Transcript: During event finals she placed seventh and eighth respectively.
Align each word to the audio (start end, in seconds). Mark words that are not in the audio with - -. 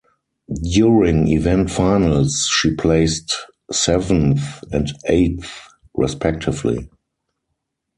During 0.67 1.27
event 1.27 1.69
finals 1.69 2.47
she 2.51 2.73
placed 2.73 3.35
seventh 3.71 4.41
and 4.71 4.91
eighth 5.07 5.53
respectively. 5.93 6.89